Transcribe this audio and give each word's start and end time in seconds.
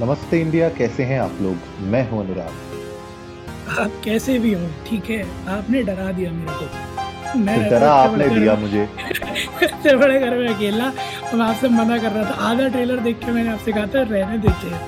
नमस्ते 0.00 0.40
इंडिया 0.40 0.68
कैसे 0.68 1.02
हैं 1.04 1.18
आप 1.20 1.38
लोग? 1.42 1.56
मैं 1.82 2.02
हूँ 2.08 2.18
अनुराग। 2.20 3.78
आप 3.80 3.92
कैसे 4.04 4.38
भी 4.38 4.52
हो 4.54 4.66
ठीक 4.88 5.04
है? 5.10 5.20
आपने 5.48 5.82
डरा 5.82 6.10
दिया 6.12 6.32
मेरे 6.32 6.52
को। 6.52 7.38
मैं 7.38 7.56
तो 7.56 7.70
डरा 7.70 7.92
आपने 7.92 8.28
दिया 8.28 8.54
मुझे। 8.56 8.82
इतने 8.82 9.94
बड़े 9.96 10.18
घर 10.20 10.36
में 10.38 10.48
अकेला 10.48 10.88
और 10.88 11.34
मैं 11.34 11.46
आपसे 11.46 11.68
मना 11.68 11.98
कर 11.98 12.12
रहा 12.12 12.24
था। 12.24 12.34
आधा 12.50 12.68
ट्रेलर 12.68 13.00
देख 13.00 13.18
के 13.24 13.32
मैंने 13.32 13.50
आपसे 13.52 13.72
कहा 13.72 13.86
था 13.86 14.02
रहने 14.02 14.38
देते 14.38 14.74
हैं। 14.74 14.80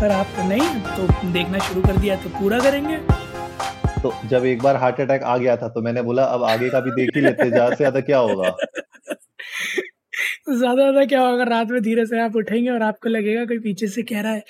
पर 0.00 0.10
आप 0.10 0.26
तो 0.36 0.48
नहीं 0.48 0.68
तो 0.88 1.30
देखना 1.32 1.58
शुरू 1.68 1.82
कर 1.82 1.96
दिया 1.96 2.16
तो 2.16 2.28
पूरा 2.40 2.58
करेंगे। 2.60 2.96
तो 4.02 4.12
जब 4.30 4.44
एक 4.46 4.62
बार 4.62 4.76
हार्ट 4.76 5.00
अटैक 5.00 5.22
आ 5.22 5.36
गया 5.36 5.56
था 5.56 5.68
तो 5.68 5.82
मैंने 5.82 6.02
बोला 6.02 6.24
अब 6.24 6.44
आगे 6.46 6.68
का 6.70 6.80
भी 6.80 6.90
देख 6.92 7.16
ही 7.16 7.20
लेते 7.20 7.48
ज़्यादा 7.48 7.70
से 7.70 7.76
ज़्यादा 7.76 8.00
क्या 8.00 8.18
होगा? 8.20 8.56
ज़्यादा 10.48 10.82
ज़्यादा 10.82 11.04
क्या 11.04 11.20
होगा 11.20 11.44
रात 11.44 11.70
में 11.70 11.80
धीरे 11.82 12.04
से 12.06 12.20
आप 12.20 12.36
उठेंगे 12.36 12.70
और 12.70 12.82
आपको 12.82 13.08
लगेगा 13.08 13.44
कोई 13.44 13.58
पीछे 13.60 13.86
से 13.88 14.02
कह 14.02 14.20
रहा 14.20 14.32
है 14.32 14.40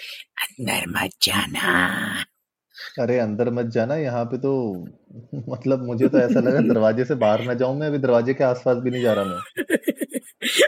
अंदर 0.43 0.85
मत 0.91 1.11
जाना। 1.23 2.25
अरे 2.99 3.19
अंदर 3.19 3.51
मत 3.53 3.67
जाना 3.73 3.97
यहाँ 3.97 4.25
पे 4.25 4.39
तो 4.39 4.53
मतलब 5.49 5.83
मुझे 5.87 6.09
तो 6.09 6.19
ऐसा 6.19 6.41
लगा 6.41 6.61
दरवाजे 6.69 7.05
से 7.05 7.15
बाहर 7.17 7.45
ना 7.45 7.55
जाऊँ 7.55 7.79
मैं 7.79 7.87
अभी 7.87 7.99
दरवाजे 7.99 8.35
के 8.35 8.45
आसपास 8.45 8.77
भी 8.85 8.91
नहीं 8.91 9.03
जा 9.03 9.13
रहा 9.13 9.25
मैं। 9.25 9.77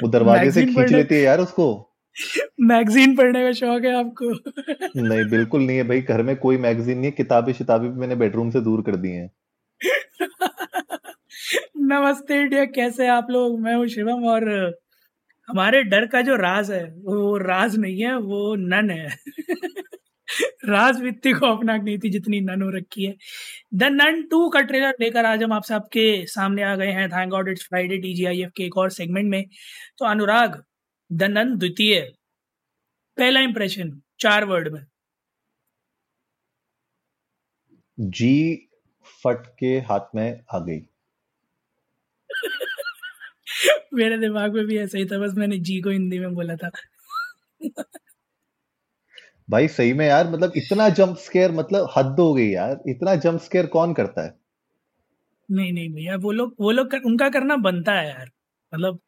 वो 0.02 0.08
दरवाजे 0.10 0.50
से 0.50 0.64
खींच 0.64 0.90
लेती 0.92 1.14
है 1.14 1.20
यार 1.20 1.40
उसको। 1.40 1.68
मैगजीन 2.62 3.16
पढ़ने 3.16 3.42
का 3.42 3.52
शौक 3.54 3.84
है 3.84 3.94
आपको। 3.98 4.30
नहीं 4.98 5.24
बिल्कुल 5.30 5.62
नहीं 5.62 5.76
है 5.76 5.84
भाई 5.88 6.00
घर 6.02 6.22
में 6.22 6.36
कोई 6.38 6.56
मैगजीन 6.58 6.98
नहीं 6.98 7.06
है 7.06 7.10
किताबें 7.12 7.52
शिताबें 7.52 7.90
भी 7.90 8.00
मैंने 8.00 8.16
बेडरूम 8.16 8.50
से 8.50 8.60
दूर 8.60 8.82
कर 8.82 8.96
दी 8.96 9.10
हैं। 9.10 9.30
नमस्ते 11.84 12.40
इंडिया 12.40 12.64
कैसे 12.66 13.06
आप 13.08 13.26
लोग? 13.30 13.60
मैं 13.60 13.74
हूँ 13.74 13.86
शिवम 13.88 14.24
और 14.28 14.44
हमारे 15.50 15.82
डर 15.82 16.06
का 16.06 16.20
जो 16.22 16.36
राज 16.36 16.70
है, 16.70 16.84
वो 16.94 17.36
राज 17.36 17.76
नहीं 17.76 18.02
है, 18.02 18.16
वो 18.16 18.54
नन 18.54 18.90
है। 18.90 19.08
राज 20.64 21.00
वित्ती 21.00 21.32
खौफनाक 21.32 21.82
नहीं 21.82 21.98
थी, 21.98 22.10
जितनी 22.10 22.40
नन 22.40 22.62
हो 22.62 22.70
रखी 22.70 23.04
है। 23.04 23.14
द 23.74 23.84
नन 23.84 24.22
टू 24.22 24.48
का 24.48 24.60
ट्रेलर 24.60 24.94
लेकर 25.00 25.24
आज 25.24 25.42
हम 25.42 25.52
आपसे 25.52 25.74
आपके 25.74 26.26
सामने 26.26 26.62
आ 26.62 26.76
गए 26.76 26.90
हैं। 26.90 27.08
Thank 27.10 27.30
God 27.30 27.48
it's 27.48 27.64
Friday 27.64 27.98
TGIF 27.98 28.52
के 28.56 28.64
एक 28.64 28.76
और 28.76 28.90
सेगमेंट 28.90 29.30
में। 29.30 29.44
तो 29.98 30.04
अनुराग, 30.04 30.64
द 31.12 31.22
नन 31.22 31.56
द्वितीय, 31.58 32.00
पहला 33.16 33.40
इंप्रेशन 33.40 34.00
चार 34.20 34.44
वर्ड 34.44 34.68
में। 34.68 34.84
जी, 37.98 38.68
फट 39.24 39.46
के 39.58 39.78
हाथ 39.78 40.14
में 40.14 40.40
आ 40.54 40.58
गई। 40.58 40.80
मेरे 43.94 44.18
दिमाग 44.18 44.54
में 44.54 44.66
भी 44.66 44.78
ऐसा 44.78 44.98
ही 44.98 45.04
था 45.04 45.18
बस 45.18 45.34
मैंने 45.34 45.58
जी 45.58 45.80
को 45.80 45.90
हिंदी 45.90 46.18
में 46.18 46.34
बोला 46.34 46.56
था। 46.56 46.70
भाई 49.50 49.68
सही 49.68 49.92
में 49.92 50.06
यार 50.06 50.30
मतलब 50.30 50.52
इतना 50.56 50.88
जंप 50.88 51.16
स्केयर 51.16 51.52
मतलब 51.52 51.88
हद 51.96 52.16
हो 52.18 52.34
गई 52.34 52.48
यार। 52.48 52.80
इतना 52.88 53.14
जंप 53.14 53.40
स्केयर 53.40 53.66
कौन 53.66 53.92
करता 53.94 54.24
है? 54.24 54.34
नहीं 55.50 55.72
नहीं 55.72 55.92
भैया 55.92 56.16
वो 56.16 56.32
लोग 56.32 56.54
वो 56.60 56.70
लोग 56.70 56.90
कर, 56.90 56.98
उनका 56.98 57.28
करना 57.28 57.56
बनता 57.56 57.92
है 57.92 58.08
यार। 58.08 58.30
मतलब 58.74 58.98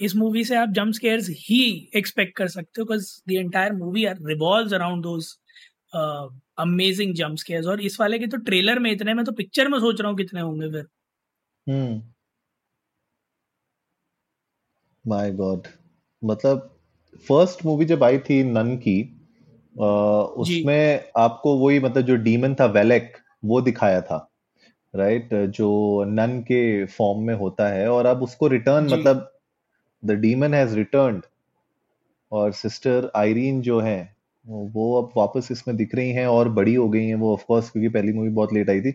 इस 0.00 0.16
मूवी 0.16 0.44
से 0.44 0.56
आप 0.56 0.68
जंप 0.68 0.92
स्केयर्स 0.94 1.28
ही 1.30 1.90
एक्सपेक्ट 1.96 2.36
कर 2.36 2.48
सकते 2.48 2.80
हो 2.80 2.84
because 2.84 3.22
the 3.28 3.32
entire 3.32 3.72
movie 3.72 4.06
revolves 4.08 4.72
around 4.72 5.02
those 5.02 5.38
amazing 6.58 7.14
jump 7.14 7.36
scares 7.36 7.66
और 7.66 7.80
इस 7.80 8.00
वाले 8.00 8.18
के 8.18 8.26
तो 8.26 8.36
ट्रेलर 8.36 8.78
में 8.78 8.90
इतने 8.92 9.14
में 9.14 9.24
तो 9.24 9.32
पिक्चर 9.32 9.68
में 9.68 9.78
सोच 9.78 10.00
रहा 10.00 10.10
हूँ 10.10 10.16
कितने 10.16 10.40
होंगे 10.40 10.70
फिर। 10.70 10.86
हम्म। 11.66 12.02
माय 15.06 15.32
गॉड 15.32 15.66
मतलब 16.24 16.76
फ़र्स्ट 17.28 17.64
मूवी 17.66 17.84
जब 17.84 18.04
आई 18.04 18.18
थी 18.18 18.44
नन 18.44 18.76
की 18.76 19.20
आ, 19.80 19.86
उसमें 20.20 21.04
आपको 21.16 21.58
वही 21.58 21.80
मतलब 21.80 22.02
जो 22.02 22.16
डीमन 22.16 22.54
था 22.54 22.66
वेलेक 22.66 23.16
वो 23.44 23.60
दिखाया 23.60 24.00
था 24.00 24.30
राइट 24.96 25.28
right? 25.34 25.50
जो 25.50 26.04
नन 26.04 26.40
के 26.40 26.86
फॉर्म 26.86 27.22
में 27.22 27.34
होता 27.34 27.68
है 27.68 27.88
और 27.88 28.06
अब 28.06 28.22
उसको 28.22 28.46
रिटर्न 28.46 28.84
मतलब 28.84 29.32
द 30.04 30.10
डीमन 30.10 30.54
हैज़ 30.54 30.76
रिटर्न 30.76 31.22
और 32.32 32.52
सिस्टर 32.52 33.10
आयरीन 33.16 33.60
जो 33.60 33.80
है 33.80 34.16
वो 34.46 35.02
अब 35.02 35.12
वापस 35.16 35.48
इसमें 35.52 35.76
दिख 35.76 35.94
रही 35.94 36.10
हैं 36.10 36.26
और 36.26 36.48
बड़ी 36.48 36.74
हो 36.74 36.88
गई 36.88 37.04
हैं 37.06 37.14
वो 37.14 37.32
ऑफ़ 37.32 37.44
कोर्स 37.48 37.70
क्योंकि 37.70 37.88
पहली 37.88 38.12
मूवी 38.12 38.28
बहुत 38.28 38.52
लेट 38.52 38.70
आई 38.70 38.80
थी। 38.80 38.94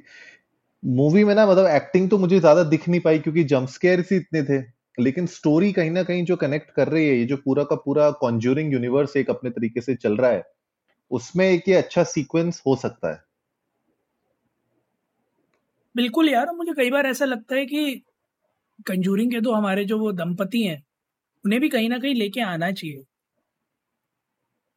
मूवी 0.85 1.23
में 1.23 1.35
ना 1.35 1.47
मतलब 1.47 1.67
एक्टिंग 1.67 2.09
तो 2.09 2.17
मुझे 2.17 2.39
ज़्यादा 2.39 2.63
दिख 2.63 2.89
नहीं 2.89 3.01
पाई 3.01 3.19
क्योंकि 3.19 3.43
जंप 3.43 3.67
स्केयर 3.67 3.99
ही 3.99 4.17
इतने 4.17 4.43
थे। 4.43 4.78
लेकिन 4.99 5.25
स्टोरी 5.25 5.71
कहीं 5.73 5.91
ना 5.91 6.03
कहीं 6.03 6.25
जो 6.25 6.35
कनेक्ट 6.35 6.71
कर 6.71 6.87
रही 6.87 7.07
है, 7.07 7.15
ये 7.17 7.25
जो 7.25 7.37
पूरा 7.37 7.63
का 7.63 7.75
पूरा 7.75 8.11
कॉन्ज्यूरिंग 8.11 8.73
यूनिवर्स 8.73 9.17
एक 9.17 9.29
अपने 9.29 9.49
तरीके 9.49 9.81
से 9.81 9.95
चल 9.95 10.17
रहा 10.17 10.31
है, 10.31 10.43
उसमें 11.11 11.49
एक 11.49 11.69
ये 11.69 11.75
अच्छा 11.75 12.03
सीक्वेंस 12.03 12.63
हो 12.67 12.75
सकता 12.75 13.11
है। 13.11 13.23
बिल्कुल 15.95 16.29
यार 16.29 16.51
मुझे 16.51 16.73
कई 16.73 16.89
बार 16.89 17.05
ऐसा 17.05 17.25
लगता 17.25 17.55
है 17.55 17.65
कि 17.65 18.03
कंजूरिंग 18.87 19.31
के 19.31 19.41
तो 19.41 19.53
हमारे 19.53 19.85
जो 19.85 19.99
वो 19.99 20.11
दंपति 20.11 20.63
हैं, 20.63 20.83
उन्हें 21.45 21.61
भी 21.61 21.69
कहीं 21.69 21.89
ना 21.89 21.99
कहीं 21.99 22.15
लेके 22.15 22.41
आना 22.41 22.71
चाहिए। 22.71 23.03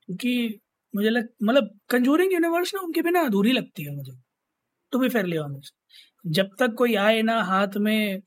क्योंकि 0.08 0.60
मुझे 0.94 1.10
लग 1.10 1.28
मतलब 1.42 1.78
कंजूरिंग 1.90 2.32
यूनिवर्स 2.32 2.74
ना 2.74 2.80
उनके 2.80 3.02
बिना 3.02 3.20
अधूरी 3.20 3.52
लगती 3.52 3.84
है 3.84 3.94
मुझे। 3.96 4.12
तो 4.92 4.98
भी 4.98 5.08
फेरली 5.08 5.36
ऑनेस्ट 5.38 5.74
जब 6.30 6.50
तक 6.60 6.74
कोई 6.78 6.94
आए 6.96 7.22
ना 7.22 7.42
हाथ 7.42 7.76
में 7.78 8.22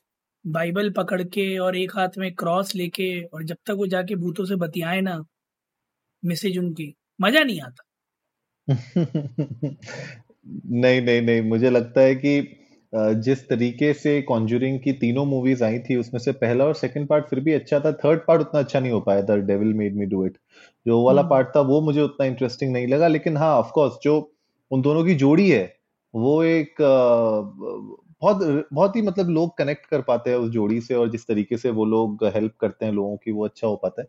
बाइबल 0.45 0.89
पकड़ 0.91 1.21
के 1.25 1.57
और 1.57 1.77
एक 1.77 1.95
हाथ 1.95 2.17
में 2.17 2.33
क्रॉस 2.35 2.75
लेके 2.75 3.09
और 3.23 3.43
जब 3.43 3.57
तक 3.65 3.73
वो 3.73 3.87
जाके 3.87 4.15
भूतों 4.15 4.45
से 4.45 4.55
बतियाए 4.57 5.01
ना 5.01 5.23
मैसेज 6.23 6.57
उनकी 6.57 6.93
मज़ा 7.19 7.43
नहीं 7.43 7.61
आता 7.61 7.83
नहीं 10.47 11.01
नहीं 11.01 11.21
नहीं 11.21 11.41
मुझे 11.43 11.69
लगता 11.69 12.01
है 12.01 12.15
कि 12.15 12.39
जिस 12.93 13.47
तरीके 13.49 13.93
से 13.93 14.21
कॉन्जूरिंग 14.21 14.79
की 14.79 14.91
तीनों 14.95 15.25
मूवीज़ 15.25 15.63
आई 15.63 15.79
थी 15.79 15.95
उसमें 15.95 16.19
से 16.19 16.31
पहला 16.33 16.65
और 16.65 16.73
सेकंड 16.75 17.07
पार्ट 17.07 17.25
फिर 17.25 17.39
भी 17.39 17.53
अच्छा 17.53 17.79
था 17.79 17.91
थर्ड 18.03 18.19
पार्ट 18.27 18.41
उतना 18.41 18.59
अच्छा 18.59 18.79
नहीं 18.79 18.91
हो 18.91 18.99
पाया 19.01 19.23
था 19.23 19.35
devil 19.47 19.73
made 19.73 19.95
me 19.95 20.05
do 20.05 20.25
it 20.25 20.37
जो 20.85 21.01
वाला 21.03 21.21
पार्ट 21.23 21.47
हम्म। 21.47 21.55
था 21.55 21.61
वो 21.63 21.81
मुझे 21.81 22.01
उतना 22.01 22.25
इंटरेस्टिंग 22.25 22.71
नहीं 22.73 22.87
लगा 22.87 23.07
लेकिन 23.07 23.37
हाँ 23.37 23.53
ऑफ़ 23.55 23.71
कोर्स 23.71 23.97
जो 24.03 24.15
उन 24.71 24.81
दोनों 24.81 25.03
की 25.05 25.15
जोड़ी 25.15 25.49
है 25.49 25.65
वो 26.13 26.41
एक 26.43 26.81
बहुत 28.25 28.67
बहुत 28.73 28.95
ही 28.95 29.01
मतलब 29.03 29.29
लोग 29.31 29.57
कनेक्ट 29.57 29.85
कर 29.87 30.01
पाते 30.03 30.29
हैं 30.29 30.37
उस 30.37 30.49
जोड़ी 30.51 30.79
से 30.81 30.95
और 30.95 31.09
जिस 31.11 31.27
तरीके 31.27 31.57
से 31.57 31.69
वो 31.71 31.85
लोग 31.87 32.25
हेल्प 32.35 32.53
करते 32.61 32.85
हैं 32.85 32.93
लोगों 32.93 33.17
की, 33.17 33.31
वो 33.31 33.45
अच्छा 33.45 33.67
हो 33.67 33.75
पाता 33.77 34.01
है। 34.01 34.07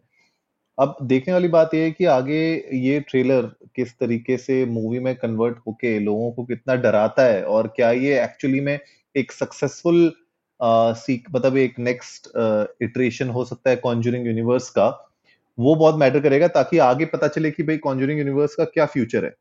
अब 0.78 0.96
देखने 1.04 1.32
वाली 1.34 1.48
बात 1.48 1.74
यह 1.74 1.82
है 1.82 1.90
कि 1.92 2.04
आगे 2.06 2.38
ये 2.78 2.98
ट्रेलर 3.00 3.42
किस 3.76 3.92
तरीके 4.00 4.36
से 4.38 4.64
मूवी 4.68 4.98
में 5.00 5.14
कन्वर्ट 5.16 5.58
होके 5.66 5.98
लोगों 6.00 6.30
को 6.32 6.44
कितना 6.44 6.74
डराता 6.76 7.24
है 7.24 7.42
और 7.46 7.66
क्या 7.76 7.90
ये 7.92 8.22
एक्चुअली 8.24 8.60
में 8.60 8.78
एक 9.14 9.32
सक्सेसफुल 9.32 10.12
सीक 10.96 11.28
मतलब 11.32 11.56
एक 11.58 11.78
नेक्स्ट 11.80 12.28
इटरेशन 12.82 13.28
हो 13.30 13.44
सकता 13.44 13.70
है 13.70 13.76
कॉन्जूरिंग 13.78 14.26
यूनिवर्स 14.26 14.70
का। 14.70 14.88
वो 15.58 15.74
बहुत 15.76 15.96
मैटर 16.00 16.20
करेगा 16.20 16.48
ताकि 16.50 16.78
आगे 16.80 17.04
पता 17.06 17.28
चले 17.28 17.50
कि 17.50 17.62
भाई 17.62 17.76
कॉन्जूरिंग 17.78 18.18
यूनिवर्स 18.18 18.54
का 18.54 18.64
क्या 18.66 18.86
फ्यूचर 18.86 19.24
है। 19.24 19.34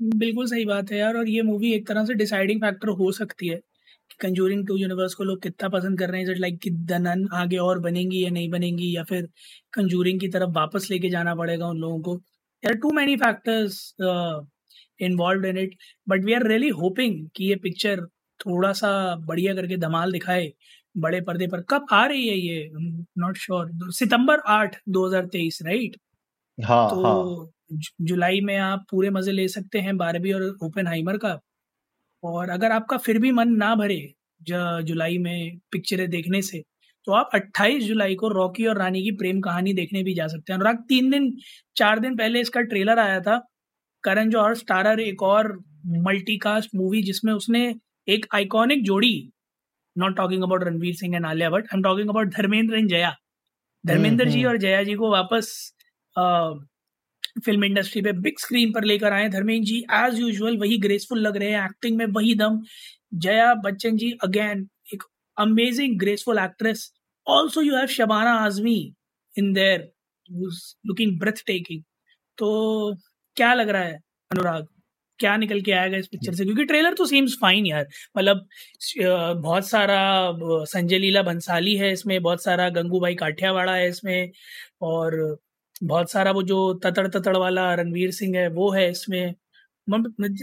बिल्कुल 0.00 0.46
सही 0.46 0.64
बात 0.64 0.90
है 0.92 0.98
यार 0.98 1.16
और 1.16 1.28
ये 1.28 1.42
मूवी 1.42 1.72
एक 1.74 1.86
तरह 1.88 2.04
से 2.04 2.14
डिसाइडिंग 2.14 2.60
फैक्टर 2.60 2.88
हो 2.98 3.10
सकती 3.12 3.48
है 3.48 3.56
कि 4.10 4.16
कंजूरिंग 4.20 4.66
टू 4.66 4.76
यूनिवर्स 4.76 5.14
को 5.14 5.24
लोग 5.24 5.40
कितना 5.42 5.68
पसंद 5.68 5.98
कर 5.98 6.10
रहे 6.10 6.20
हैं 6.22 6.34
लाइक 6.38 6.58
कि 6.62 6.70
द 6.70 6.92
नन 7.00 7.26
आगे 7.34 7.56
और 7.58 7.78
बनेंगी 7.80 8.22
या 8.24 8.30
नहीं 8.30 8.50
बनेंगी 8.50 8.94
या 8.96 9.02
फिर 9.04 9.28
कंजूरिंग 9.72 10.20
की 10.20 10.28
तरफ़ 10.28 10.50
वापस 10.56 10.86
लेके 10.90 11.08
जाना 11.10 11.34
पड़ेगा 11.34 11.66
उन 11.68 11.78
लोगों 11.78 12.00
को। 12.02 12.16
There 12.62 12.74
too 12.82 12.90
many 12.92 13.16
factors 13.16 13.80
involve 15.00 15.46
in 15.46 15.58
it 15.58 15.74
but 16.06 16.24
we 16.24 16.32
are 16.34 16.46
really 16.48 16.68
hoping 16.82 17.28
कि 17.36 17.44
ये 17.48 17.56
पिक्चर 17.62 18.04
थोड़ा 18.40 18.72
सा 18.72 18.90
बढ़िया 19.26 19.54
करके 19.54 19.76
धमाल 19.78 20.12
दिखाए 20.12 20.52
बड़े 20.94 21.20
पर्दे 21.22 21.46
पर। 21.48 21.60
कब 21.70 21.86
आ 21.92 22.04
रही 22.06 22.28
है 22.28 22.36
ये? 22.38 22.70
नॉट 23.18 23.36
श्योर 23.38 23.90
सितंबर 23.92 24.40
आठ 24.50 24.76
दो 24.88 25.06
हज़ार 25.06 25.26
तेईस 25.32 25.58
राइट 25.66 25.96
हाँ 26.58 26.88
तो 26.88 26.96
हाँ. 26.96 27.38
जुलाई 27.70 28.40
में 28.40 28.56
आप 28.56 28.84
पूरे 28.90 29.10
मज़े 29.10 29.32
ले 29.32 29.46
सकते 29.48 29.78
हैं 29.78 29.96
बारबी 29.96 30.32
और 30.32 30.42
ओपन 30.64 30.86
हाइमर 30.86 31.16
का। 31.16 31.38
और 32.22 32.50
अगर 32.50 32.72
आपका 32.72 32.96
फिर 32.96 33.18
भी 33.18 33.32
मन 33.32 33.56
ना 33.56 33.74
भरे 33.74 34.00
जुलाई 34.40 35.18
में 35.18 35.58
पिक्चरें 35.72 36.08
देखने 36.10 36.42
से 36.42 36.62
तो 37.06 37.12
आप 37.12 37.30
28 37.34 37.82
जुलाई 37.82 38.14
को 38.14 38.28
रॉकी 38.28 38.66
और 38.66 38.78
रानी 38.78 39.02
की 39.02 39.10
प्रेम 39.16 39.40
कहानी 39.40 39.72
देखने 39.74 40.02
भी 40.04 40.14
जा 40.14 40.26
सकते 40.28 40.52
हैं। 40.52 40.58
अनुराग 40.58 40.84
तीन 40.88 41.10
दिन 41.10 41.32
चार 41.76 41.98
दिन 41.98 42.16
पहले 42.16 42.40
इसका 42.40 42.60
ट्रेलर 42.62 42.98
आया 42.98 43.20
था 43.20 43.38
करण 44.04 44.30
जौहर 44.30 44.54
स्टारर 44.54 45.00
एक 45.00 45.22
और 45.22 45.52
मल्टीकास्ट 46.06 46.74
मूवी 46.74 47.02
जिसमें 47.02 47.32
उसने 47.32 47.62
एक 48.08 48.26
आइकॉनिक 48.34 48.82
जोड़ी 48.84 49.12
not 49.96 50.16
talking 50.16 50.42
about 50.42 50.64
Ranveer 50.64 50.94
Singh 50.94 51.16
and 51.16 51.26
Alia 51.26 51.50
but 51.50 51.64
I 51.64 51.76
am 51.76 51.82
talking 51.82 52.08
about 52.08 52.34
Dharmendra 52.34 52.76
and 52.76 52.88
Jaya. 52.90 53.14
Dharmendra 53.84 54.28
ji 54.28 54.38
hmm. 54.38 54.48
और 54.48 54.56
जया 54.58 54.82
जी 54.82 54.94
को 54.94 55.10
वापस 55.12 55.50
फ़िल्म 57.40 57.64
इंडस्ट्री 57.64 58.02
पे 58.02 58.12
बिग 58.20 58.38
स्क्रीन 58.40 58.72
पर 58.72 58.84
लेकर 58.84 59.12
आए 59.12 59.28
धर्मेंद्र 59.28 59.66
जी 59.66 59.78
एज 59.94 60.18
यूजुअल 60.20 60.56
वही 60.58 60.78
ग्रेसफुल 60.78 61.20
लग 61.20 61.36
रहे 61.36 61.50
हैं। 61.50 61.64
एक्टिंग 61.64 61.96
में 61.98 62.06
वही 62.08 62.34
दम। 62.36 62.60
जया 63.16 63.52
बच्चन 63.64 63.96
जी 63.96 64.10
अगेन 64.24 64.68
एक 64.94 65.02
amazing 65.36 65.98
graceful 66.00 66.38
actress 66.38 66.90
also 67.26 67.62
you 67.62 67.76
have 67.76 67.86
Shabana 67.88 68.32
Azmi 68.40 68.76
in 69.34 69.52
there 69.52 69.90
looking 70.86 71.18
breathtaking 71.46 71.82
तो 72.38 72.94
क्या 73.36 73.52
लग 73.54 73.68
रहा 73.68 73.82
है 73.82 73.94
अनुराग? 74.30 74.66
क्या 75.20 75.36
निकल 75.36 75.60
के 75.62 75.72
आएगा 75.72 75.96
इस 75.96 76.06
पिक्चर 76.08 76.34
से? 76.34 76.44
क्योंकि 76.44 76.64
ट्रेलर 76.64 76.94
तो 76.94 77.04
सीम्स 77.06 77.34
फाइन 77.40 77.66
यार। 77.66 77.86
मतलब 78.18 78.46
बहुत 79.42 79.68
सारा 79.68 79.98
संजय 80.66 80.98
लीला 80.98 81.22
भंसाली 81.22 81.74
है 81.76 81.92
इसमें, 81.92 82.20
बहुत 82.22 82.42
सारा 82.44 82.68
गंगूबाई 82.70 83.14
काठियावाड़ा 83.14 83.74
है 83.74 83.88
इसमें, 83.88 84.30
और 84.82 85.16
बहुत 85.84 86.10
सारा 86.10 86.30
वो 86.30 86.42
जो 86.42 86.74
ततड़ 86.74 87.08
ततड़ 87.08 87.36
वाला 87.36 87.74
रणवीर 87.74 88.10
सिंह 88.10 88.36
है, 88.38 88.48
वो 88.48 88.70
है 88.70 88.90
इसमें। 88.90 89.34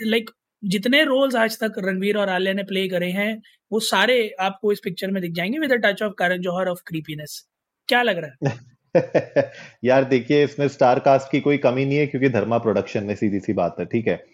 लाइक 0.05 0.29
जितने 0.63 1.03
रोल्स 1.03 1.35
आज 1.35 1.59
तक 1.59 1.73
रणवीर 1.77 2.17
और 2.17 2.29
आलिया 2.29 2.53
ने 2.53 2.63
प्ले 2.63 2.87
करे 2.87 3.11
हैं, 3.11 3.41
वो 3.71 3.79
सारे 3.79 4.35
आपको 4.39 4.71
इस 4.71 4.79
पिक्चर 4.83 5.11
में 5.11 5.21
दिख 5.21 5.31
जाएँगे 5.31 5.59
with 5.59 5.73
touch 5.73 6.03
of 6.03 6.13
Karan 6.19 6.41
Johar 6.41 6.67
of 6.67 6.81
creepiness 6.87 7.47
क्या 7.87 8.01
लग 8.01 8.17
रहा 8.17 8.27
है? 8.27 8.59
यार 9.83 10.03
देखिए, 10.03 10.43
इसमें 10.43 10.67
स्टार 10.67 10.99
कास्ट 10.99 11.31
की 11.31 11.39
कोई 11.39 11.57
कमी 11.57 11.85
नहीं 11.85 11.97
है, 11.97 12.07
क्योंकि 12.07 12.29
धर्मा 12.29 12.57
प्रोडक्शन 12.57 13.03
में 13.03 13.15
सीधी 13.15 13.39
सी 13.39 13.53
बात 13.53 13.75
है, 13.79 13.85
ठीक 13.85 14.07
है? 14.07 14.25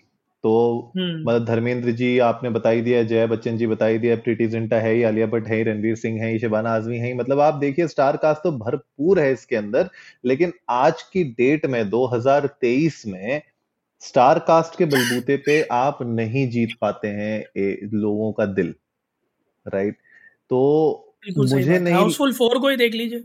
तो 0.44 0.52
हम्म। 0.98 1.22
मतलब 1.22 1.46
धर्मेंद्र 1.46 1.92
जी 1.92 2.18
आपने 2.20 2.50
बताई 2.50 2.82
दिया 2.82 3.04
जया 3.04 3.26
बच्चन 3.28 3.58
जी 3.58 3.68
बताई 3.68 3.98
दिया 3.98 4.16
प्रीति 4.16 4.48
जिंटा 4.48 4.78
है 4.80 4.94
ही 4.94 5.04
आलिया 5.04 5.26
भट्ट 5.28 5.48
है 5.48 5.56
ही 5.56 5.64
रणवीर 5.64 5.96
सिंह 5.96 6.22
है 6.22 6.32
ही 6.32 6.40
शबाना 6.40 6.70
आजमी 6.70 6.98
है 6.98 7.08
ही। 7.08 7.14
मतलब 7.14 7.40
आप 7.40 7.54
देखिए 7.54 7.88
स्टार 7.88 8.18
कास्ट 8.18 8.44
तो 8.44 8.52
भरपूर 8.52 9.20
है 9.20 9.32
इसके 9.34 9.56
अंदर 9.56 9.90
लेकिन 10.26 10.54
आज 10.70 11.02
की 11.04 11.24
डेट 11.24 11.66
में 11.66 11.84
2023 11.90 13.06
में 13.08 13.42
स्टार 14.00 14.40
कास्ट 14.40 14.78
के 14.78 14.86
बलबूते 14.86 15.38
पे 15.38 15.62
आप 15.72 15.98
नहीं 16.02 16.50
जीत 16.50 16.70
पाते 16.82 17.08
हैं 17.08 17.40
ए, 17.58 17.90
लोगों 17.94 18.32
का 18.32 18.46
दिल 18.46 18.74
राइट 19.66 19.98
तो 20.50 21.16
मुझे 21.38 21.80
नहीं 21.80 21.94
हाउसफुल 21.94 22.34
फोर 22.34 22.60
को 22.60 22.70
ही 22.70 22.76
देख 22.76 22.94
लीजिए। 22.94 23.24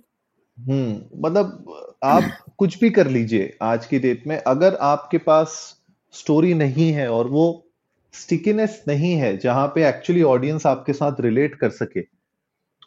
हम्म 0.59 1.21
मतलब 1.25 1.97
आप 2.05 2.23
कुछ 2.59 2.79
भी 2.81 2.91
कर 2.91 3.07
लीजिए 3.07 3.57
आज 3.63 3.87
की 3.87 3.99
डेट 3.99 4.27
में 4.27 4.37
अगर 4.37 4.75
आपके 4.75 5.19
पास 5.19 5.76
स्टोरी 6.17 6.55
नहीं 6.55 6.91
है 6.93 7.09
और 7.11 7.29
वो 7.29 7.47
स्टिकीनेस 8.15 8.83
नहीं 8.89 9.13
है 9.15 9.37
जहाँ 9.37 9.67
पे 9.75 9.89
एक्चुअली 9.89 10.23
ऑडियंस 10.25 10.67
आपके 10.67 10.93
साथ 10.93 11.21
रिलेट 11.21 11.55
कर 11.55 11.71
सके। 11.73 12.05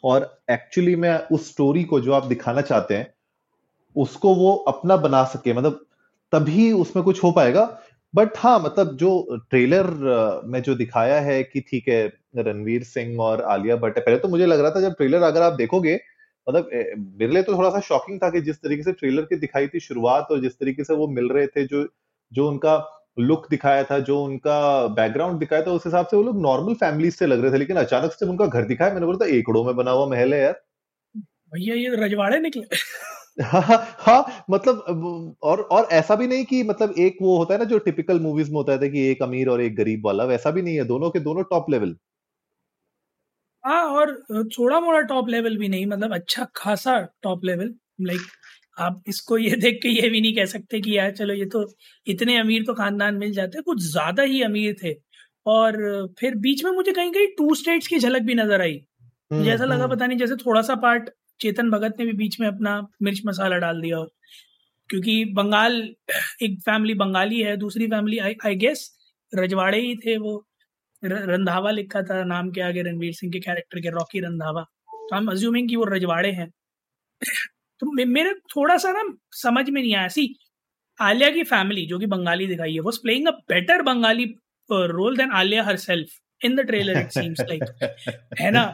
और 0.04 0.42
एक्चुअली 0.50 0.94
में 0.96 1.10
उस 1.32 1.48
स्टोरी 1.50 1.84
को 1.84 2.00
जो 2.00 2.12
आप 2.12 2.24
दिखाना 2.26 2.60
चाहते 2.60 2.94
हैं, 2.94 3.12
उसको 3.96 4.34
वो 4.34 4.54
अपना 4.68 4.96
बना 4.98 5.22
सके। 5.26 5.52
मतलब 5.52 5.84
तभी 6.32 6.70
उसमें 6.72 7.04
कुछ 7.04 7.22
हो 7.24 7.30
पाएगा। 7.32 7.64
बट 8.14 8.38
हाँ 8.38 8.58
मतलब 8.60 8.96
जो 8.96 9.38
ट्रेलर 9.50 9.86
में 10.46 10.60
जो 10.62 10.74
दिखाया 10.74 11.20
है 11.20 11.42
कि 11.42 11.60
ठीक 11.60 11.88
है, 11.88 12.06
रणवीर 12.38 12.84
सिंह 12.84 13.20
और 13.20 13.42
आलिया 13.42 13.76
भट्ट 13.76 13.98
पहले 13.98 14.18
तो 14.18 14.28
मुझे 14.28 14.46
लग 14.46 14.60
रहा 14.60 14.70
था 14.70 14.80
जब 14.80 14.94
ट्रेलर 14.94 15.22
अगर 15.22 15.42
आप 15.42 15.52
देखोगे 15.52 15.94
मतलब 16.46 16.70
मेरे 17.18 17.32
लिए 17.32 17.42
तो 17.42 17.56
थोड़ा 17.56 17.70
सा 17.70 17.80
शॉकिंग 17.80 18.18
था 18.22 18.30
कि 18.30 18.40
जिस 18.40 18.56
तरीके 18.56 18.82
से 18.82 18.92
ट्रेलर 18.92 19.22
की 19.22 19.36
दिखाई 19.36 19.66
थी 19.68 19.80
शुरुआत 19.80 20.28
और 20.30 20.40
जिस 20.40 20.58
तरीके 20.58 20.84
से 20.84 20.94
वो 20.94 21.08
मिल 21.08 21.28
रहे 21.28 21.46
थे, 21.46 21.66
जो 21.66 21.86
जो 22.32 22.48
उनका 22.48 22.76
लुक 23.16 23.46
दिखाया 23.50 23.82
था 23.84 23.98
जो 23.98 24.22
उनका 24.24 24.86
बैकग्राउंड 24.86 25.38
दिखाया 25.38 25.62
था 25.62 25.70
उस 25.70 25.86
हिसाब 25.86 26.06
से 26.06 26.16
वो 26.16 26.22
लोग 26.22 26.40
नॉर्मल 26.42 26.74
फैमिली 26.74 27.10
से 27.10 27.26
लग 27.26 27.40
रहे 27.40 27.52
थे 27.52 27.58
लेकिन 27.58 27.76
अचानक 27.76 28.12
से 28.12 28.26
उनका 28.26 28.46
घर 28.46 28.64
दिखाया 28.64 28.92
मैंने 28.92 29.06
बोला 29.06 29.24
था 29.26 29.30
एकड़ों 29.30 29.64
में 29.64 29.74
बना 29.76 29.90
हुआ 29.90 30.06
महल 30.06 30.34
है 30.34 30.40
यार। 30.40 30.60
भैया 31.54 31.74
ये 31.74 31.88
रजवाड़े 31.96 32.38
निकले। 32.40 32.62
हाँ, 33.42 33.96
हाँ 33.98 34.44
मतलब 34.50 35.36
और 35.42 35.60
और 35.62 35.88
ऐसा 35.92 36.14
भी 36.16 36.26
नहीं 36.26 36.44
कि 36.44 36.62
मतलब 36.62 36.94
एक 36.98 37.16
वो 37.22 37.36
होता 37.38 37.54
है 37.54 37.58
ना 37.58 37.64
जो 37.64 37.78
टिपिकल 37.78 38.20
मूवीज़ 38.20 38.50
में 38.50 38.56
होता 38.56 38.72
है 38.72 38.88
कि 38.88 39.06
एक 39.08 39.22
अमीर 39.22 39.48
और 39.48 39.60
एक 39.60 39.76
गरीब 39.76 40.06
वाला 40.06 40.24
वैसा 40.24 40.50
भी 40.50 40.62
नहीं 40.62 40.76
है 40.76 40.84
दोनों 40.84 41.10
के 41.10 41.20
दोनों 41.20 41.42
टॉप 41.42 41.70
लेवल 41.70 41.96
हाँ 43.64 43.82
और 43.84 44.12
थोड़ा 44.58 44.80
मोड़ा 44.80 45.00
टॉप 45.00 45.28
लेवल 45.28 45.56
भी 45.56 45.68
नहीं 45.68 45.86
मतलब 45.86 46.14
अच्छा 46.14 46.46
खासा 46.56 46.98
टॉप 47.22 47.44
लेवल 47.44 47.74
लाइक 48.00 48.20
आप 48.76 49.02
इसको 49.08 49.38
ये 49.38 49.56
देख 49.58 49.78
के 49.82 49.88
ये 49.90 50.08
भी 50.10 50.20
नहीं 50.20 50.34
कह 50.34 50.44
सकते 50.46 50.80
कि 50.80 50.96
यार 50.96 51.10
चलो 51.12 51.34
ये 51.34 51.44
तो 51.46 51.64
इतने 52.06 52.36
अमीर 52.38 52.64
तो 52.64 52.74
खानदान 52.74 53.14
मिल 53.16 53.32
जाते 53.32 53.62
कुछ 53.62 53.82
ज़्यादा 53.82 54.22
ही 54.24 54.42
अमीर 54.42 54.76
थे। 54.82 54.94
और 55.46 55.76
फिर 56.20 56.34
बीच 56.38 56.64
में 56.64 56.70
मुझे 56.72 56.92
कहीं 56.92 57.12
कहीं 57.12 57.26
टू 57.38 57.54
स्टेट्स 57.54 57.86
की 57.86 57.98
झलक 57.98 58.22
भी 58.22 58.34
नज़र 58.34 58.60
आई। 58.60 58.80
मुझे 59.30 59.50
ऐसा 59.50 59.64
लगा 59.64 59.86
पता 59.86 60.06
नहीं 60.06 60.18
जैसे 60.18 60.36
थोड़ा 60.36 60.62
सा 60.62 60.74
पार्ट 60.82 61.10
चेतन 61.40 61.70
भगत 61.70 61.96
ने 61.98 62.04
भी 62.06 62.12
बीच 62.14 62.40
में 62.40 62.46
अपना 62.48 62.80
मिर्च 63.02 63.20
मसाला 63.26 63.56
डाल 63.58 63.80
दिया 63.80 63.98
और 63.98 64.10
क्योंकि 64.90 65.24
बंगाल 65.34 65.82
एक 66.42 66.58
फैमिली 66.60 66.94
बंगाली 66.96 67.40
है 67.42 67.56
दूसरी 67.56 67.86
फैमिली 67.88 68.18
आई 68.18 68.54
गेस 68.56 68.90
रजवाड़े 69.32 69.80
ही 69.80 69.94
थे 69.96 70.16
वो। 70.18 70.36
रंधावा 71.02 71.70
लिखा 71.70 72.02
था 72.02 72.22
नाम 72.26 72.50
के 72.50 72.60
आगे 72.60 72.82
रणवीर 72.82 73.12
सिंह 73.14 73.32
के 73.32 73.40
कैरेक्टर 73.40 73.80
के 73.80 73.90
रॉकी 73.90 74.20
रंधावा। 74.20 74.62
तो 74.62 75.14
आई 75.14 75.20
एम 75.20 75.30
अज्यूमिंग 75.30 75.68
कि 75.68 75.76
वो 75.76 75.84
रजवाड़े 75.86 76.30
हैं। 76.32 76.50
तो 77.80 77.92
मेरे 78.06 78.32
थोड़ा 78.56 78.76
सा 78.76 78.92
ना 78.92 79.02
समझ 79.34 79.68
में 79.70 79.80
नहीं 79.82 79.94
आया। 79.94 80.08
सी 80.08 80.34
आलिया 80.98 81.30
की 81.30 81.42
फैमिली 81.44 81.86
जो 81.86 81.98
कि 81.98 82.06
बंगाली 82.06 82.46
दिखाई 82.46 82.74
है 82.74 82.80
वो 82.80 82.90
playing 83.02 83.26
a 83.28 83.30
better 83.48 83.82
Bengali 83.82 84.24
role 84.70 85.16
than 85.16 85.30
Alia 85.34 85.62
herself 85.78 86.44
in 86.44 86.56
the 86.56 86.60
trailer 86.66 86.98
it 86.98 87.10
seems 87.12 87.40
like 87.40 87.64
है 88.40 88.50
ना? 88.50 88.64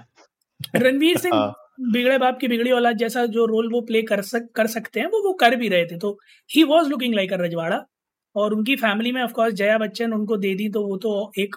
रणवीर 0.77 1.19
सिंह 1.19 1.35
हाँ। 1.35 1.53
बिगड़े 1.93 2.19
बाप 2.19 2.39
की 2.41 2.49
बिगड़ी 2.49 2.71
औलाद 2.73 2.97
जैसा 2.99 3.25
जो 3.27 3.45
रोल 3.47 3.71
वो 3.73 3.81
प्ले 3.83 4.03
कर 4.03 4.23
सक 4.23 4.49
कर 4.55 4.67
सकते 4.67 5.01
हैं 5.01 5.07
वो 5.07 5.23
वो 5.29 5.33
कर 5.35 5.57
भी 5.57 5.69
रहे 5.69 5.85
थे। 5.87 5.99
तो 5.99 6.19
he 6.51 6.63
was 6.65 6.89
looking 6.89 7.15
like 7.15 7.33
a 7.33 7.37
रजवाड़ा 7.41 7.81
और 8.35 8.55
उनकी 8.55 8.77
फैमिली 8.77 9.13
में 9.13 9.23
ऑफकोर्स 9.23 9.55
जया 9.55 9.79
बच्चन 9.79 10.13
उनको 10.13 10.37
दे 10.37 10.55
दी 10.55 10.69
तो 10.69 10.87
वो 10.87 10.97
तो 10.99 11.13
एक 11.39 11.57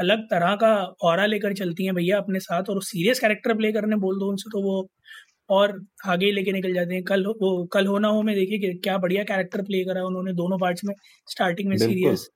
अलग 0.00 0.22
तरह 0.30 0.54
का 0.56 0.74
और 1.02 1.26
लेकर 1.28 1.54
चलती 1.54 1.84
हैं 1.84 1.94
भैया 1.94 2.18
अपने 2.18 2.40
साथ 2.40 2.70
और 2.70 2.82
सीरियस 2.82 3.20
कैरेक्टर 3.20 3.54
प्ले 3.54 3.72
करने 3.72 3.96
बोल 3.96 4.18
दो 4.18 4.28
उनसे 4.30 4.50
तो 4.50 4.62
वो 4.62 4.82
और 5.48 5.80
आगे 6.06 6.30
लेके 6.32 6.52
निकल 6.52 6.74
जाते 6.74 6.94
हैं। 6.94 7.02
कल 7.04 7.26
वो 7.42 7.64
कल 7.72 7.86
होना 7.86 8.08
हो 8.10 8.22
में 8.22 8.34
देखिए 8.34 8.58
कि 8.60 8.72
क्या 8.80 8.96
बढ़िया 8.98 9.24
कैरेक्टर 9.24 9.62
प्ले 9.62 9.84
करा 9.84 10.04
उन्होंने 10.06 10.32
दोनों 10.34 10.58
पार्ट्स 10.58 10.84
में 10.84 10.94
स्टार्टिंग 11.28 11.68
में 11.68 11.76
सीरियस 11.78 12.28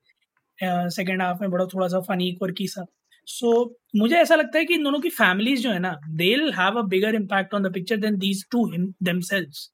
सेकेंड 0.95 1.21
हाफ़ 1.21 1.39
में 1.41 1.49
बड़ा 1.51 1.65
थोड़ा 1.67 1.87
सा 1.87 1.99
फनी 2.03 2.31
और 2.43 2.51
की 2.53 2.67
सा। 2.67 2.85
सो 3.27 3.51
so, 3.55 3.69
मुझे 3.95 4.15
ऐसा 4.17 4.35
लगता 4.35 4.59
है 4.59 4.65
कि 4.65 4.73
इन 4.75 4.83
दोनों 4.83 4.99
की 5.01 5.09
फैमिलीज़ 5.11 5.61
जो 5.63 5.71
है 5.71 5.79
ना 5.79 5.95
they 6.11 6.25
have 6.55 6.79
a 6.79 6.83
bigger 6.89 7.15
impact 7.15 7.53
on 7.55 7.63
the 7.63 7.73
picture 7.73 7.97
than 7.99 8.17
these 8.19 8.45
two 8.51 8.65
themselves 9.03 9.69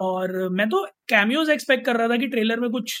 और 0.00 0.32
मैं 0.52 0.68
तो 0.70 0.84
कैमियोज 1.08 1.50
एक्सपेक्ट 1.50 1.86
कर 1.86 1.96
रहा 1.96 2.08
था 2.08 2.16
कि 2.16 2.26
ट्रेलर 2.28 2.60
में 2.60 2.70
कुछ 2.70 2.94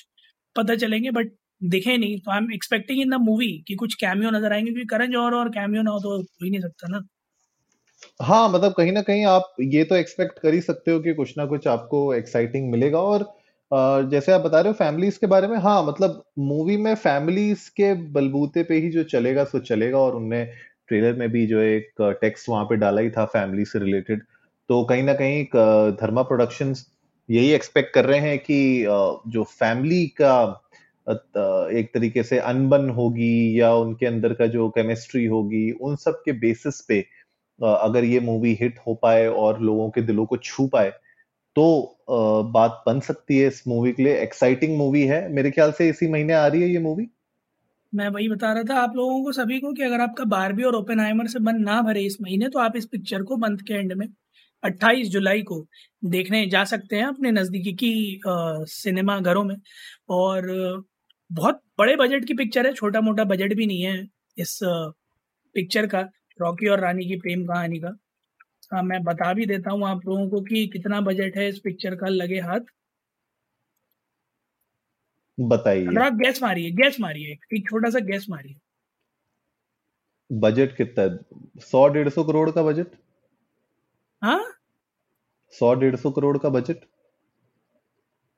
पता 0.56 0.76
चलेंगे 0.76 1.10
बट 1.12 1.32
दिखे 1.66 1.96
नहीं। 1.98 2.18
तो 2.20 2.30
I 2.32 2.38
am 2.38 2.52
expecting 2.54 3.00
in 3.02 3.10
the 3.10 3.14
movie 3.22 3.48
कि 3.68 3.74
कुछ 3.76 3.94
कैमियो 3.96 4.30
नज़र 4.30 4.52
आएँगे 4.52 4.72
क्योंकि 4.72 4.86
करण 4.88 5.12
जौहर 5.12 5.34
और 5.34 5.50
कैमियो 5.50 5.82
ना 5.82 5.90
हो 5.90 6.00
तो 6.00 6.16
हो 6.18 6.44
ही 6.44 6.50
नहीं 6.50 6.60
सकता 6.62 6.88
ना। 6.90 7.00
हाँ 8.02 8.48
मतलब 8.48 8.72
कहीं 8.72 8.92
ना 8.92 9.00
कहीं 9.02 9.24
आप 9.26 9.54
ये 9.60 9.84
तो 9.84 9.94
एक्सपेक्ट 9.96 10.38
कर 10.38 10.54
ही 10.54 10.60
सकते 10.60 10.90
हो 10.90 11.00
कि 11.00 11.14
कुछ 11.14 11.34
ना 11.38 11.44
कुछ 11.46 11.66
आपको 11.66 12.14
एक्साइटिंग 12.14 12.70
मिलेगा 12.70 12.98
और 13.00 13.24
जैसे 14.10 14.32
आप 14.32 14.40
बता 14.40 14.60
रहे 14.60 14.68
हो 14.68 14.74
फैमिलीज़ 14.74 15.18
के 15.18 15.26
बारे 15.26 15.48
में 15.48 15.56
हाँ 15.58 15.82
मतलब 15.86 16.22
मूवी 16.38 16.76
में 16.76 16.94
फैमिलीज़ 16.94 17.68
के 17.70 17.92
बलबूते 18.12 18.62
पे 18.62 18.74
ही 18.74 18.90
जो 18.90 19.02
चलेगा, 19.04 19.44
सो 19.44 19.58
चलेगा 19.58 19.98
और 19.98 20.16
उनने 20.16 20.44
ट्रेलर 20.88 21.14
में 21.14 21.28
भी 21.30 21.46
जो 21.46 21.60
एक 21.60 22.02
टेक्स्ट 22.20 22.48
वहाँ 22.48 22.64
पे 22.64 22.76
डाला 22.76 23.00
ही 23.00 23.10
था 23.10 23.24
फैमिली 23.24 23.64
से 23.64 23.78
रिलेटेड 23.78 24.22
तो 24.70 24.82
कहीं 24.84 25.02
ना 25.02 25.14
कहीं 25.14 25.44
धर्मा 26.00 26.22
प्रोडक्शंस 26.22 26.86
यही 27.28 27.50
एक्सपेक्ट 27.52 27.94
कर 27.94 28.04
रहे 28.04 28.18
हैं 28.20 28.38
कि 28.38 28.84
जो 29.30 29.42
फैमिली 29.50 30.06
का 30.20 30.36
एक 31.08 31.90
तरीके 31.94 32.22
से 32.22 32.38
अनबन 32.38 32.88
होगी 32.90 33.60
या 33.60 33.74
उनके 33.74 34.06
अंदर 34.06 34.32
का 34.34 34.46
जो 34.46 34.68
केमिस्ट्री 34.68 35.24
होगी, 35.26 35.70
उन 35.72 35.96
सब 35.96 36.22
के 36.24 36.32
बेसिस 36.32 36.80
पे 36.80 37.04
अगर 37.58 38.04
ये 38.04 38.20
मूवी 38.20 38.52
हिट 38.60 38.78
हो 38.86 38.94
पाए 39.02 39.26
और 39.26 39.60
लोगों 39.62 39.88
के 39.90 40.02
दिलों 40.02 40.26
को 40.26 40.36
छू 40.38 40.66
पाए 40.68 40.90
तो 41.56 41.64
बात 42.54 42.82
बन 42.86 43.00
सकती 43.00 43.38
है 43.38 43.46
इस 43.48 43.62
मूवी 43.68 43.92
के 43.92 44.02
लिए। 44.02 44.16
एक्साइटिंग 44.22 44.76
मूवी 44.78 45.02
है। 45.06 45.28
मेरे 45.32 45.50
ख्याल 45.50 45.72
से 45.72 45.88
इसी 45.88 46.08
महीने 46.08 46.32
आ 46.34 46.46
रही 46.46 46.62
है 46.62 46.68
ये 46.70 46.78
मूवी 46.80 47.06
मैं 47.92 48.08
वही 48.08 48.28
बता 48.28 48.52
रहा 48.52 48.62
था 48.64 48.78
आप 48.80 48.96
लोगों 48.96 49.22
को, 49.24 49.32
सभी 49.32 49.58
को 49.60 49.72
कि 49.72 49.82
अगर 49.82 50.00
आपका 50.00 50.24
बारबी 50.26 50.62
और 50.62 50.74
ओपन 50.74 51.26
से 51.26 51.38
बंद 51.40 51.60
ना 51.60 51.80
भरे 51.82 52.00
इस 52.02 52.16
महीने 52.22 52.48
तो 52.48 52.58
आप 52.58 52.76
इस 52.76 52.86
पिक्चर 52.86 53.22
को 53.22 53.36
मंथ 53.38 53.58
के 53.68 53.74
एंड 53.74 53.92
में 53.92 54.06
28 54.62 55.08
जुलाई 55.10 55.42
को 55.42 55.66
देखने 56.02 56.44
जा 56.50 56.64
सकते 56.64 56.96
हैं 56.96 57.04
अपने 57.04 57.30
नज़दीकी 57.32 58.20
सिनेमा 58.26 59.18
घरों 59.20 59.44
में। 59.44 59.56
और, 60.10 60.84
बहुत 61.30 61.60
बड़े 61.78 61.96
बजट 61.96 62.24
की 62.24 62.34
पिक्चर 62.34 62.66
है 62.66 62.72
छोटा 62.74 63.00
मोटा 63.00 63.24
बजट 63.24 63.54
भी 63.54 63.66
नहीं 63.66 63.82
है 63.82 63.96
इस 64.38 64.58
पिक्चर 64.64 65.86
का। 65.86 66.02
रॉकी 66.40 66.68
और 66.68 66.80
रानी 66.80 67.04
की 67.04 67.16
प्रेम 67.16 67.44
कहानी 67.46 67.78
का। 67.78 67.96
हाँ 68.72 68.82
मैं 68.82 69.02
बता 69.04 69.32
भी 69.34 69.46
देता 69.46 69.70
हूँ 69.70 69.86
आप 69.88 70.06
लोगों 70.06 70.28
को 70.28 70.40
कि 70.40 70.66
कितना 70.66 71.00
बजट 71.00 71.36
है 71.36 71.48
इस 71.48 71.58
पिक्चर 71.58 71.94
का 71.94 72.08
लगे 72.08 72.40
हाथ। 72.40 72.60
बताइए। 75.38 75.96
आप 76.02 76.12
गैस 76.12 76.42
मारिए 76.42 76.70
गैस 76.70 77.00
मारिए 77.00 77.38
एक 77.54 77.68
छोटा 77.70 77.90
सा 77.90 77.98
गैस 77.98 78.26
मारिए। 78.30 78.56
बजट 80.30 80.76
कितना 80.76 81.04
है? 81.04 81.18
सौ 81.60 81.88
डेढ़ 81.88 82.08
सौ 82.08 82.24
करोड़ 82.24 82.50
का 82.50 82.62
बजट? 82.62 82.86
हाँ? 84.22 84.52
सौ 85.54 85.74
डेढ़ 85.74 85.96
सौ 85.96 86.10
करोड़ 86.10 86.38
का 86.38 86.48
बजट? 86.48 86.76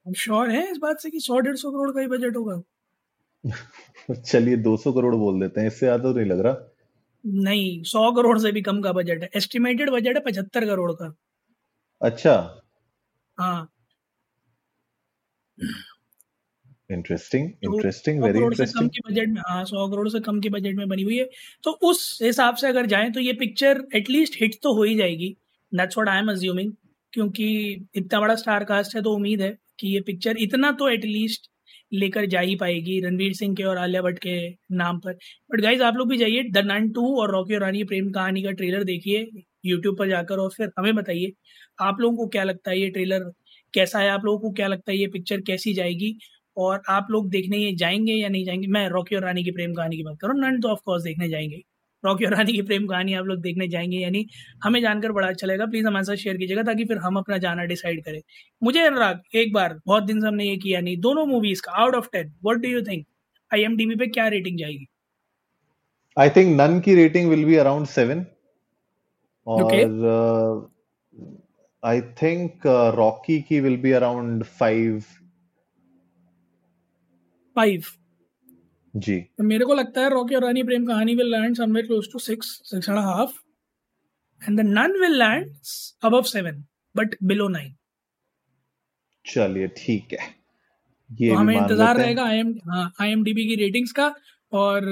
श्योर 0.07 0.51
है 0.51 0.71
इस 0.71 0.79
बात 0.79 1.01
से 1.01 1.11
कि 1.11 1.21
सौ 1.21 1.39
डेढ़ 1.39 1.57
सौ 1.57 1.71
करोड़ 1.71 1.91
का 1.91 2.01
ही 2.01 2.07
बजट 2.07 2.37
होगा। 2.37 2.63
चलिए 4.15 4.57
दो 4.57 4.77
सौ 4.77 4.93
करोड़ 4.93 5.15
बोल 5.15 5.41
देते 5.41 5.61
हैं 5.61 5.69
इससे 5.69 5.87
ज़्यादा 5.87 6.03
तो 6.03 6.13
नहीं 6.13 6.27
लग 6.27 6.41
रहा। 6.41 6.53
नहीं 7.45 7.83
सौ 7.83 8.11
करोड़ 8.13 8.39
से 8.39 8.53
भी 8.53 8.63
कम 8.63 8.81
का 8.83 8.93
बजट 8.93 9.23
है। 9.23 9.31
एस्टिमेटेड 9.37 9.91
बजट 9.91 10.17
है 10.17 10.21
पचहत्तर 10.21 10.67
करोड़ 10.67 10.93
का। 10.93 11.15
अच्छा। 12.01 12.63
हाँ। 13.39 13.69
इंटरेस्टिंग 16.91 17.51
इंटरेस्टिंग 17.65 18.23
वेरी 18.23 18.39
करोड़ 18.39 18.55
से 18.55 18.65
कम 18.65 18.81
इंटरेस्टिंग 18.81 18.91
के 18.91 19.13
बजट 19.13 19.29
में 19.29 19.41
हाँ 19.49 19.65
100 19.65 19.89
करोड़ 19.91 20.09
से 20.09 20.21
कम 20.21 20.41
के 20.41 20.49
बजट 20.49 20.75
में 20.75 20.89
बनी 20.89 21.03
हुई 21.03 21.19
है। 21.19 21.29
तो 21.65 21.71
उस 21.71 22.19
हिसाब 22.23 22.57
से 22.57 22.69
अगर 22.69 22.87
जाएँ 22.87 23.11
तो 23.13 23.21
ये 23.21 23.33
पिक्चर 23.33 23.85
एटलीस्ट 23.95 24.41
हिट 24.43 24.59
तो 24.63 24.75
हो 24.75 24.83
ही 24.83 24.97
जाएगी। 24.97 25.37
That's 25.73 25.99
what 25.99 26.09
I 26.09 26.19
am 26.19 26.31
assuming 26.31 26.73
क्योंकि 27.13 27.47
इतना 27.95 28.21
बड़ा 28.21 28.35
स्टार 28.35 28.65
कास्ट 28.65 28.97
है 28.97 29.03
तो 29.03 29.15
उम्मीद 29.15 29.43
है 29.43 29.57
कि 29.79 29.89
ये 29.89 30.01
पिक्चर 30.01 30.37
इतना 30.39 30.73
तो 30.73 30.89
एटलीस्ट 30.89 31.51
लेकर 31.93 32.27
जा 32.27 32.41
ही 32.41 32.55
पाएगी 32.57 33.01
रणवीर 33.03 33.33
सिंह 33.35 33.55
के 33.57 33.63
और 33.65 33.79
आलिया 33.79 34.03
भट्ट 34.03 34.19
के 34.21 34.37
नाम 34.75 34.99
पर। 35.01 35.13
बट 35.51 35.61
गाइज़ 35.63 35.83
आप 35.83 35.97
लोग 35.97 36.09
भी 36.11 36.17
जाइए 36.19 36.43
द 36.53 36.59
नन 36.67 36.91
टू 36.93 37.07
और 37.21 37.33
रॉकी 37.33 37.55
और 37.55 37.61
रानी 37.61 37.85
प्रेम 37.85 38.11
कहानी 38.13 38.43
का 38.43 38.51
ट्रेलर 38.53 38.85
देखिए 38.85 39.27
यूट्यूब 39.65 39.99
पर 39.99 40.09
जाकर 40.09 40.39
और 40.39 40.51
फिर 40.57 40.71
हमें 40.79 40.95
बताइए, 40.95 41.33
आप 41.81 42.01
लोगों 42.01 42.17
को 42.17 42.27
क्या 42.29 42.45
लगता 42.45 42.71
है 42.71 42.79
ये 42.81 42.91
ट्रेलर 42.91 43.31
कैसा 43.75 43.99
है 43.99 44.09
आप 44.11 44.25
लोगों 44.25 44.39
को 44.41 44.53
क्या 44.53 44.67
लगता 44.67 44.93
है 44.93 44.99
ये 44.99 45.07
पिक्चर 45.09 45.41
कैसी 45.43 45.75
जाएगी? 45.75 46.17
और 46.57 46.83
आप 46.91 47.07
लोग 47.11 47.29
देखने 47.31 47.73
जाएँगे 47.77 48.13
या 48.15 48.29
नहीं 48.29 48.45
जाएँगे? 48.45 48.67
मैं 48.69 48.89
रॉकी 48.91 49.17
और 49.17 49.23
रानी 49.25 49.45
की 49.45 49.51
प्रेम 49.53 49.75
कहानी 49.75 49.97
की 49.97 50.03
बात 50.05 50.17
करूँ 50.21 50.41
नन 50.41 50.61
तो 50.61 50.69
ऑफकोर्स 50.69 51.03
देखने 51.05 51.29
जाएँगे। 51.29 51.63
रॉकी 52.05 52.25
और 52.25 52.35
रानी 52.35 52.53
की 52.53 52.63
प्रेम 52.63 52.87
कहानी 52.87 53.15
आप 53.15 53.27
लोग 53.27 53.41
देखने 53.43 53.69
जाएँगे 53.69 53.99
यानी 53.99 54.27
हमें 54.65 54.81
जानकर 54.83 55.13
बड़ा 55.13 55.29
अच्छा 55.29 55.47
लगेगा। 55.47 55.67
प्लीज़ 55.67 55.87
हमारे 55.87 56.05
साथ 56.05 56.17
शेयर 56.17 56.37
कीजिएगा 56.37 56.63
ताकि 56.63 56.85
फिर 56.85 56.99
हम 56.99 57.17
अपना 57.19 57.39
जाना 57.39 57.65
डिसाइड 57.65 58.05
करें। 58.05 58.21
मुझे 58.63 58.81
अनुराग 58.81 59.37
एक 59.37 59.53
बार 59.53 59.79
बहुत 59.87 60.05
दिन 60.05 60.21
से 60.21 60.27
हमने 60.27 60.45
ये 60.45 60.57
किया 60.57 60.81
नहीं। 60.81 60.97
दोनों 61.01 61.27
मूवीज़ 61.27 61.63
का 61.63 61.73
out 61.83 61.95
of 61.95 62.09
ten 62.13 62.33
what 62.45 62.59
do 62.59 62.69
you 62.69 62.83
think 62.83 63.07
आई 63.51 63.95
पे 63.97 64.07
क्या 64.07 64.27
रेटिंग 64.29 64.59
जाएगी? 64.59 64.87
आई 66.17 66.31
थिंक 66.31 66.61
नन 66.61 66.81
की 66.81 66.95
rating 66.95 67.29
will 67.31 67.45
be 67.45 67.55
around 67.57 67.87
seven 67.87 68.25
और 69.47 70.71
आई 71.83 72.01
थिंक 72.23 72.67
रॉकी 72.97 73.41
की 73.41 73.61
will 73.61 73.77
be 73.77 73.93
around 73.93 74.45
five 74.45 74.99
five 77.57 77.83
जी। 78.95 79.19
तो 79.21 79.45
मेरे 79.45 79.65
को 79.65 79.75
लगता 79.75 80.01
है 80.01 80.11
रॉकी 80.11 80.35
और 80.35 80.45
Rani 80.45 80.63
Prem 80.63 80.87
Kahani 80.87 81.15
will 81.15 81.31
land 81.33 81.57
somewhere 81.57 81.87
close 81.87 82.09
to 82.13 82.19
six 82.21 82.49
six 82.65 82.89
and 82.89 82.99
half 82.99 83.33
and 84.43 84.61
the 84.61 84.65
nun 84.67 85.01
will 85.01 85.19
land 85.19 85.51
above 86.05 86.23
seven 86.31 86.65
but 86.95 87.17
below 87.23 87.49
nine 87.49 87.75
चलिए 89.25 89.69
ठीक 89.77 90.13
है। 90.13 90.27
तो 91.11 91.17
ये 91.21 91.31
तो 91.31 91.37
हमें 91.37 91.55
इंतज़ार 91.57 91.97
रहेगा 91.97 92.25
आई 92.25 92.39
एम 92.39 92.55
हाँ 92.69 92.93
आई 93.01 93.15
की 93.27 93.55
रेटिंग्स 93.57 93.93
का। 93.93 94.09
और 94.53 94.85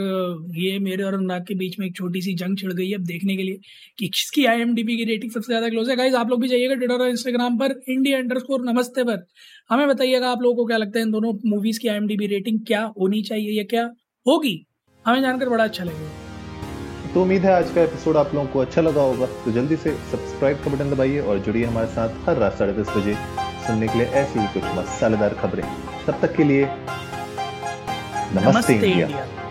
ये 0.56 0.78
मेरे 0.78 1.02
और 1.02 1.14
अनुराग 1.14 1.44
के 1.46 1.54
बीच 1.54 1.78
में 1.78 1.86
एक 1.86 1.94
छोटी 1.96 2.20
सी 2.22 2.34
जंग 2.34 2.56
छिड़ 2.58 2.72
गई 2.72 2.88
है 2.88 2.94
अब 2.94 3.04
देखने 3.04 3.36
के 3.36 3.42
लिए 3.42 3.58
कि 3.98 4.08
किसकी 4.08 4.44
आई 4.46 4.64
की 4.76 5.04
रेटिंग 5.04 5.30
सबसे 5.32 5.46
ज़्यादा 5.46 5.68
क्लोज 5.68 5.90
है। 5.90 5.96
गाइज़ 5.96 6.16
आप 6.16 6.30
लोग 6.30 6.40
भी 6.40 6.48
जाइएगा 6.48 6.74
ट्विटर 6.74 6.94
और 6.94 7.08
इंस्टाग्राम 7.08 7.56
पर 7.58 7.74
इंडिया 7.88 8.18
अंडर 8.18 8.38
स्कोर 8.38 8.64
नमस्ते 8.64 9.04
पर। 9.04 9.24
हमें 9.70 9.86
बताइएगा 9.88 10.30
आप 10.30 10.42
लोगों 10.42 10.56
को 10.56 10.66
क्या 10.66 10.76
लगता 10.76 10.98
है 10.98 11.04
इन 11.04 11.10
दोनों 11.10 11.32
मूवीज़ 11.46 11.80
की 11.80 11.88
आई 11.88 12.26
रेटिंग 12.26 12.60
क्या 12.66 12.82
होनी 13.00 13.22
चाहिए 13.22 13.58
या 13.58 13.64
क्या 13.64 13.84
होगी? 14.26 14.66
हमें 15.04 15.20
जानकर 15.22 15.48
बड़ा 15.48 15.64
अच्छा 15.64 15.84
लगेगा। 15.84 17.12
तो 17.14 17.22
उम्मीद 17.22 17.42
है 17.42 17.52
आज 17.52 17.70
का 17.70 17.82
एपिसोड 17.82 18.16
आप 18.16 18.34
लोगों 18.34 18.48
को 18.48 18.58
अच्छा 18.58 18.82
लगा 18.82 19.02
होगा। 19.02 19.26
तो 19.44 19.52
जल्दी 19.52 19.76
से 19.76 19.90
सब्सक्राइब 20.10 20.56
का 20.64 20.70
बटन 20.70 20.90
दबाइए 20.90 21.20
और 21.20 21.38
जुड़िए 21.38 21.64
हमारे 21.64 21.86
साथ 21.88 22.28
हर 22.28 22.36
रात 22.38 22.58
साढ़े 22.58 22.72
दस 22.72 22.90
बजे 22.96 23.14
सुनने 23.66 23.88
के 23.88 23.98
लिए 23.98 24.06
ऐसी 24.22 24.38
ही 24.38 24.46
कुछ 24.54 24.64
मसालेदार 24.76 25.34
खबरें। 25.34 25.62
तब 26.06 26.20
तक 26.22 26.36
के 26.36 26.44
लिए 26.44 26.68
नमस्ते 28.26 28.50
नमस्ते 28.50 28.74
इंडिया 28.74 29.06
इंडिया 29.06 29.44